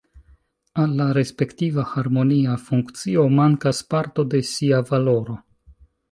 [0.83, 5.37] Al la respektiva harmonia funkcio mankas parto de sia valoro.